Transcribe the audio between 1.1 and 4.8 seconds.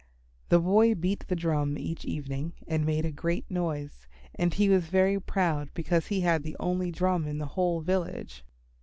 the drum each evening, and made a great noise, and he